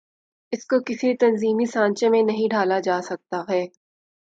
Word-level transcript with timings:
اس 0.53 0.65
کو 0.65 0.79
کسی 0.85 1.13
تنظیمی 1.17 1.65
سانچے 1.65 2.09
میں 2.09 2.21
نہیں 2.23 2.49
ڈھا 2.49 2.63
لا 2.63 2.79
جا 2.79 2.99
سکتا 3.01 3.41
ہے۔ 3.49 3.65